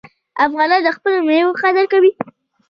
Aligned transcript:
افغانان 0.45 0.81
د 0.85 0.89
خپلو 0.95 1.17
میوو 1.27 1.57
قدر 1.61 1.85
کوي. 1.91 2.11